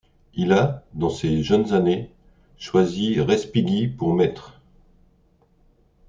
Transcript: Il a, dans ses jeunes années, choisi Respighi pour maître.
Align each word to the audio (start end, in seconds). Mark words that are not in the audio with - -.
Il 0.33 0.51
a, 0.53 0.83
dans 0.95 1.11
ses 1.11 1.43
jeunes 1.43 1.73
années, 1.73 2.09
choisi 2.57 3.21
Respighi 3.21 3.87
pour 3.87 4.15
maître. 4.15 4.59